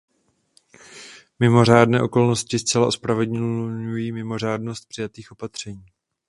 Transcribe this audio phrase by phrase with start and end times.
[1.39, 5.85] Mimořádné okolnosti zcela ospravedlňují mimořádnost přijatých opatření.